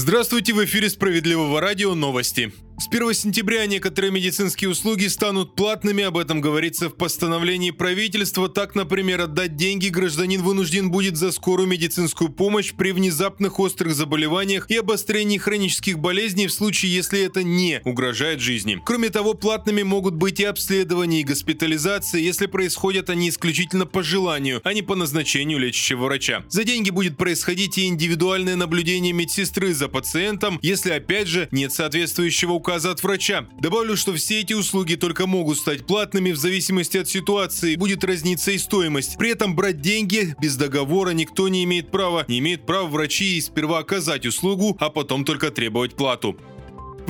Здравствуйте, 0.00 0.54
в 0.54 0.64
эфире 0.64 0.88
Справедливого 0.88 1.60
радио 1.60 1.94
новости. 1.94 2.54
С 2.80 2.86
1 2.86 3.12
сентября 3.12 3.66
некоторые 3.66 4.10
медицинские 4.10 4.70
услуги 4.70 5.04
станут 5.06 5.54
платными, 5.54 6.02
об 6.02 6.16
этом 6.16 6.40
говорится 6.40 6.88
в 6.88 6.96
постановлении 6.96 7.72
правительства. 7.72 8.48
Так, 8.48 8.74
например, 8.74 9.20
отдать 9.20 9.54
деньги 9.54 9.88
гражданин 9.88 10.40
вынужден 10.40 10.90
будет 10.90 11.18
за 11.18 11.30
скорую 11.30 11.68
медицинскую 11.68 12.30
помощь 12.30 12.72
при 12.72 12.92
внезапных 12.92 13.60
острых 13.60 13.94
заболеваниях 13.94 14.70
и 14.70 14.76
обострении 14.76 15.36
хронических 15.36 15.98
болезней 15.98 16.46
в 16.46 16.54
случае, 16.54 16.94
если 16.94 17.20
это 17.20 17.42
не 17.42 17.82
угрожает 17.84 18.40
жизни. 18.40 18.80
Кроме 18.86 19.10
того, 19.10 19.34
платными 19.34 19.82
могут 19.82 20.14
быть 20.14 20.40
и 20.40 20.44
обследования, 20.44 21.20
и 21.20 21.24
госпитализация, 21.24 22.22
если 22.22 22.46
происходят 22.46 23.10
они 23.10 23.28
исключительно 23.28 23.84
по 23.84 24.02
желанию, 24.02 24.62
а 24.64 24.72
не 24.72 24.80
по 24.80 24.94
назначению 24.94 25.58
лечащего 25.58 26.06
врача. 26.06 26.44
За 26.48 26.64
деньги 26.64 26.88
будет 26.88 27.18
происходить 27.18 27.76
и 27.76 27.88
индивидуальное 27.88 28.56
наблюдение 28.56 29.12
медсестры 29.12 29.74
за 29.74 29.88
пациентом, 29.88 30.58
если 30.62 30.92
опять 30.92 31.28
же 31.28 31.46
нет 31.50 31.74
соответствующего 31.74 32.52
указания 32.52 32.69
указа 32.70 32.92
от 32.92 33.02
врача. 33.02 33.48
Добавлю, 33.58 33.96
что 33.96 34.14
все 34.14 34.40
эти 34.40 34.52
услуги 34.52 34.94
только 34.94 35.26
могут 35.26 35.58
стать 35.58 35.86
платными 35.86 36.30
в 36.30 36.36
зависимости 36.36 36.98
от 36.98 37.08
ситуации, 37.08 37.74
будет 37.74 38.04
разниться 38.04 38.52
и 38.52 38.58
стоимость. 38.58 39.18
При 39.18 39.30
этом 39.30 39.56
брать 39.56 39.80
деньги 39.80 40.36
без 40.40 40.56
договора 40.56 41.10
никто 41.10 41.48
не 41.48 41.64
имеет 41.64 41.90
права. 41.90 42.24
Не 42.28 42.38
имеет 42.38 42.66
права 42.66 42.86
врачи 42.86 43.38
и 43.38 43.40
сперва 43.40 43.80
оказать 43.80 44.24
услугу, 44.24 44.76
а 44.78 44.88
потом 44.88 45.24
только 45.24 45.50
требовать 45.50 45.96
плату. 45.96 46.36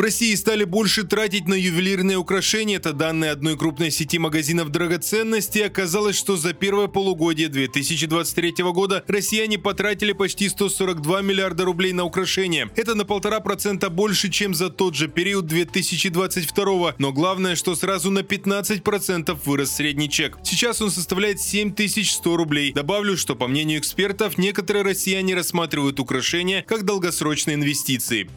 В 0.01 0.03
России 0.03 0.35
стали 0.35 0.65
больше 0.65 1.05
тратить 1.05 1.47
на 1.47 1.53
ювелирные 1.53 2.17
украшения. 2.17 2.79
Это 2.79 2.95
данные 2.95 3.33
одной 3.33 3.59
крупной 3.59 3.91
сети 3.91 4.19
магазинов 4.19 4.71
драгоценностей. 4.71 5.67
Оказалось, 5.67 6.17
что 6.17 6.39
за 6.39 6.55
первое 6.55 6.87
полугодие 6.87 7.49
2023 7.49 8.65
года 8.73 9.05
россияне 9.09 9.59
потратили 9.59 10.13
почти 10.13 10.49
142 10.49 11.21
миллиарда 11.21 11.67
рублей 11.67 11.93
на 11.93 12.05
украшения. 12.05 12.71
Это 12.77 12.95
на 12.95 13.05
полтора 13.05 13.41
процента 13.41 13.91
больше, 13.91 14.31
чем 14.31 14.55
за 14.55 14.71
тот 14.71 14.95
же 14.95 15.07
период 15.07 15.45
2022. 15.45 16.95
Но 16.97 17.13
главное, 17.13 17.55
что 17.55 17.75
сразу 17.75 18.11
на 18.11 18.23
15 18.23 18.83
процентов 18.83 19.45
вырос 19.45 19.71
средний 19.73 20.09
чек. 20.09 20.39
Сейчас 20.43 20.81
он 20.81 20.91
составляет 20.91 21.43
7100 21.43 22.39
рублей. 22.39 22.73
Добавлю, 22.73 23.19
что 23.19 23.37
по 23.37 23.47
мнению 23.47 23.81
экспертов, 23.81 24.39
некоторые 24.39 24.83
россияне 24.83 25.35
рассматривают 25.35 26.01
украшения 26.01 26.65
как 26.67 26.87
долгосрочные 26.87 27.57
инвестиции. 27.57 28.31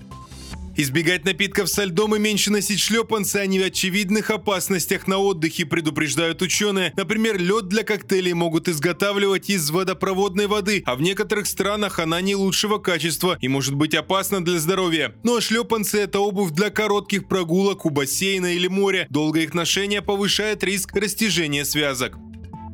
Избегать 0.76 1.24
напитков 1.24 1.70
со 1.70 1.84
льдом 1.84 2.16
и 2.16 2.20
меньше 2.20 2.52
носить 2.52 2.80
шлепанцы, 2.80 3.38
они 3.38 3.60
в 3.60 3.64
очевидных 3.64 4.32
опасностях 4.32 5.08
на 5.08 5.20
отдыхе, 5.20 5.66
предупреждают 5.66 6.42
ученые. 6.42 6.94
Например, 6.98 7.40
лед 7.40 7.68
для 7.68 7.84
коктейлей 7.84 8.34
могут 8.34 8.68
изготавливать 8.68 9.50
из 9.52 9.70
водопроводной 9.70 10.48
воды, 10.48 10.82
а 10.86 10.96
в 10.96 11.02
некоторых 11.02 11.46
странах 11.46 12.00
она 12.00 12.22
не 12.22 12.36
лучшего 12.36 12.80
качества 12.80 13.38
и 13.40 13.48
может 13.48 13.76
быть 13.76 13.94
опасна 13.94 14.44
для 14.44 14.58
здоровья. 14.58 15.14
Ну 15.24 15.38
а 15.38 15.42
шлепанцы– 15.42 16.00
это 16.02 16.20
обувь 16.20 16.52
для 16.52 16.72
коротких 16.72 17.28
прогулок 17.28 17.86
у 17.86 17.92
бассейна 17.92 18.56
или 18.56 18.68
моря. 18.68 19.06
Долгое 19.12 19.44
их 19.44 19.54
ношение 19.54 20.02
повышает 20.02 20.64
риск 20.64 20.96
растяжения 20.96 21.66
связок. 21.66 22.18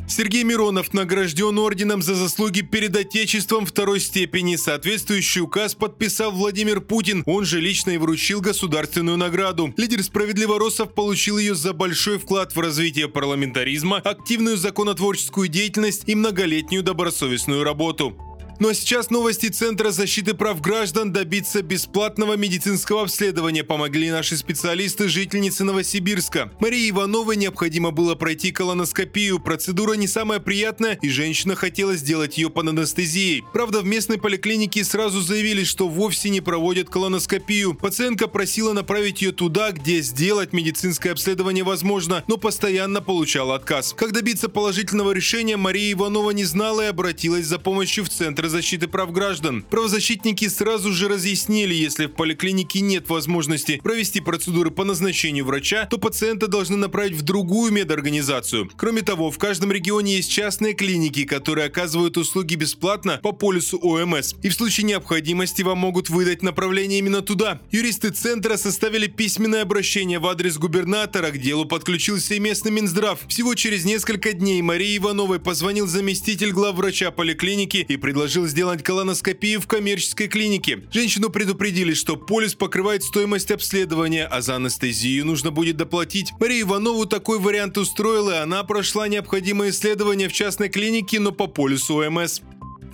Сергей 0.09 0.43
Миронов 0.43 0.91
награжден 0.93 1.59
орденом 1.59 2.01
за 2.01 2.15
заслуги 2.15 2.61
перед 2.61 2.95
Отечеством 2.95 3.65
второй 3.65 3.99
степени. 3.99 4.55
Соответствующий 4.55 5.41
указ 5.41 5.75
подписал 5.75 6.31
Владимир 6.31 6.81
Путин. 6.81 7.23
Он 7.27 7.45
же 7.45 7.61
лично 7.61 7.91
и 7.91 7.97
вручил 7.97 8.41
государственную 8.41 9.17
награду. 9.17 9.71
Лидер 9.77 10.03
справедливоросов 10.03 10.95
получил 10.95 11.37
ее 11.37 11.53
за 11.53 11.73
большой 11.73 12.17
вклад 12.17 12.55
в 12.55 12.59
развитие 12.59 13.07
парламентаризма, 13.07 13.97
активную 13.97 14.57
законотворческую 14.57 15.47
деятельность 15.47 16.03
и 16.07 16.15
многолетнюю 16.15 16.81
добросовестную 16.81 17.63
работу. 17.63 18.17
Ну 18.61 18.67
а 18.67 18.73
сейчас 18.73 19.09
новости 19.09 19.47
Центра 19.47 19.89
защиты 19.89 20.33
прав 20.33 20.59
граждан 20.59 21.13
добиться 21.13 21.61
бесплатного 21.61 22.35
медицинского 22.35 23.03
обследования 23.03 23.63
помогли 23.63 24.11
наши 24.11 24.35
специалисты, 24.35 25.07
жительницы 25.07 25.63
Новосибирска. 25.63 26.51
Марии 26.59 26.89
Ивановой 26.89 27.37
необходимо 27.37 27.91
было 27.91 28.15
пройти 28.15 28.51
колоноскопию. 28.51 29.39
Процедура 29.39 29.93
не 29.93 30.09
самая 30.09 30.41
приятная, 30.41 30.99
и 31.01 31.07
женщина 31.07 31.55
хотела 31.55 31.95
сделать 31.95 32.37
ее 32.37 32.49
под 32.49 32.67
анестезией. 32.67 33.45
Правда, 33.53 33.79
в 33.79 33.85
местной 33.85 34.17
поликлинике 34.17 34.83
сразу 34.83 35.21
заявили, 35.21 35.63
что 35.63 35.87
вовсе 35.87 36.29
не 36.29 36.41
проводят 36.41 36.89
колоноскопию. 36.89 37.75
Пациентка 37.75 38.27
просила 38.27 38.73
направить 38.73 39.21
ее 39.21 39.31
туда, 39.31 39.71
где 39.71 40.01
сделать 40.01 40.51
медицинское 40.51 41.11
обследование 41.11 41.63
возможно, 41.63 42.25
но 42.27 42.35
постоянно 42.35 43.01
получала 43.01 43.55
отказ. 43.55 43.95
Как 43.97 44.11
добиться 44.11 44.49
положительного 44.49 45.13
решения, 45.13 45.55
Мария 45.55 45.93
Иванова 45.93 46.31
не 46.31 46.43
знала 46.43 46.81
и 46.81 46.87
обратилась 46.87 47.45
за 47.45 47.57
помощью 47.57 48.03
в 48.03 48.09
Центр 48.09 48.48
защиты 48.49 48.87
прав 48.87 49.11
граждан. 49.11 49.63
Правозащитники 49.69 50.47
сразу 50.47 50.91
же 50.91 51.07
разъяснили, 51.07 51.73
если 51.73 52.07
в 52.07 52.13
поликлинике 52.13 52.81
нет 52.81 53.09
возможности 53.09 53.79
провести 53.83 54.19
процедуры 54.19 54.71
по 54.71 54.83
назначению 54.83 55.45
врача, 55.45 55.85
то 55.85 55.97
пациента 55.97 56.47
должны 56.47 56.77
направить 56.77 57.15
в 57.15 57.21
другую 57.21 57.71
медорганизацию. 57.71 58.69
Кроме 58.75 59.01
того, 59.01 59.31
в 59.31 59.37
каждом 59.37 59.71
регионе 59.71 60.15
есть 60.17 60.31
частные 60.31 60.73
клиники, 60.73 61.23
которые 61.23 61.67
оказывают 61.67 62.17
услуги 62.17 62.55
бесплатно 62.55 63.19
по 63.23 63.31
полису 63.31 63.77
ОМС. 63.77 64.33
И 64.43 64.49
в 64.49 64.53
случае 64.53 64.85
необходимости 64.85 65.61
вам 65.61 65.77
могут 65.77 66.09
выдать 66.09 66.43
направление 66.43 66.99
именно 66.99 67.21
туда. 67.21 67.61
Юристы 67.71 68.09
центра 68.09 68.57
составили 68.57 69.07
письменное 69.07 69.61
обращение 69.61 70.19
в 70.19 70.27
адрес 70.27 70.57
губернатора, 70.57 71.31
к 71.31 71.37
делу 71.37 71.65
подключился 71.65 72.35
и 72.35 72.39
местный 72.39 72.71
Минздрав. 72.71 73.19
Всего 73.27 73.55
через 73.55 73.85
несколько 73.85 74.33
дней 74.33 74.61
Марии 74.61 74.97
Ивановой 74.97 75.39
позвонил 75.39 75.87
заместитель 75.87 76.51
главврача 76.51 77.11
поликлиники 77.11 77.85
и 77.87 77.97
предложил 77.97 78.38
решил 78.39 78.47
сделать 78.47 78.83
колоноскопию 78.83 79.59
в 79.59 79.67
коммерческой 79.67 80.27
клинике. 80.27 80.83
Женщину 80.91 81.29
предупредили, 81.29 81.93
что 81.93 82.15
полис 82.15 82.53
покрывает 82.53 83.03
стоимость 83.03 83.51
обследования, 83.51 84.25
а 84.25 84.41
за 84.41 84.55
анестезию 84.55 85.25
нужно 85.25 85.51
будет 85.51 85.75
доплатить. 85.75 86.31
Мария 86.39 86.61
Иванову 86.61 87.05
такой 87.05 87.39
вариант 87.39 87.77
устроила, 87.77 88.31
и 88.31 88.43
она 88.43 88.63
прошла 88.63 89.07
необходимое 89.07 89.71
исследование 89.71 90.29
в 90.29 90.33
частной 90.33 90.69
клинике, 90.69 91.19
но 91.19 91.31
по 91.31 91.47
полису 91.47 91.97
ОМС. 91.97 92.41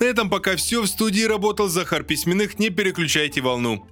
На 0.00 0.04
этом 0.04 0.28
пока 0.28 0.56
все. 0.56 0.82
В 0.82 0.86
студии 0.86 1.22
работал 1.22 1.68
Захар 1.68 2.02
Письменных. 2.02 2.58
Не 2.58 2.70
переключайте 2.70 3.40
волну. 3.40 3.86